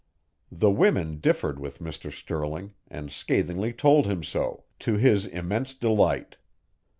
The 0.51 0.71
women 0.71 1.19
differed 1.19 1.59
with 1.59 1.77
Mr. 1.77 2.11
Stirling 2.11 2.73
and 2.87 3.11
scathingly 3.11 3.71
told 3.71 4.07
him 4.07 4.23
so, 4.23 4.63
to 4.79 4.95
his 4.95 5.27
immense 5.27 5.75
delight. 5.75 6.37